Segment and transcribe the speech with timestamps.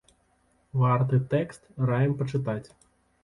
[0.83, 2.69] Варты тэкст, раім пачытаць.